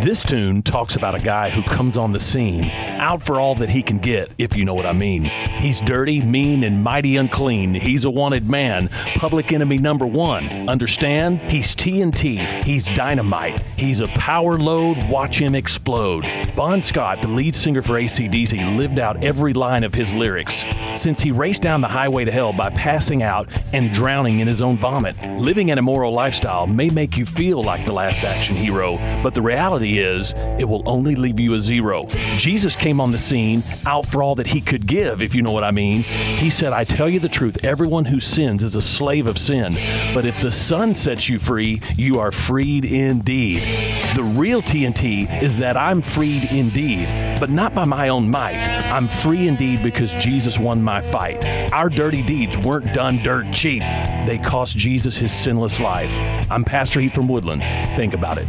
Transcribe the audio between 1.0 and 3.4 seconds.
a guy who comes on the scene, out for